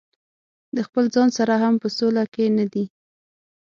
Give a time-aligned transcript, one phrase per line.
[0.75, 2.85] د خپل ځان سره هم په سوله کې نه دي.